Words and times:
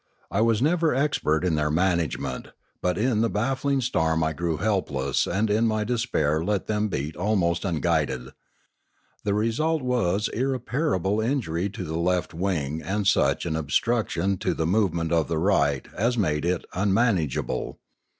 I 0.31 0.41
was 0.41 0.63
never 0.63 0.95
expert 0.95 1.45
in 1.45 1.53
their 1.53 1.69
management, 1.69 2.47
but 2.81 2.97
in 2.97 3.21
the 3.21 3.29
baffling 3.29 3.81
storm 3.81 4.23
I 4.23 4.33
grew 4.33 4.57
helpless 4.57 5.27
and 5.27 5.47
in 5.47 5.67
my 5.67 5.83
de 5.83 5.93
spair 5.93 6.43
let 6.43 6.65
them 6.65 6.87
beat 6.87 7.15
almost 7.15 7.63
unguided. 7.63 8.29
The 9.23 9.35
result 9.35 9.83
was 9.83 10.27
irreparable 10.29 11.21
injury 11.21 11.69
to 11.69 11.83
the 11.83 11.99
left 11.99 12.33
wing 12.33 12.81
and 12.81 13.05
such 13.05 13.45
an 13.45 13.53
obstruc 13.53 14.09
tion 14.09 14.37
to 14.37 14.55
the 14.55 14.65
movement 14.65 15.11
of 15.11 15.27
the 15.27 15.37
right 15.37 15.87
as 15.95 16.17
made 16.17 16.45
it 16.45 16.65
unman 16.73 17.17
ageable. 17.19 17.77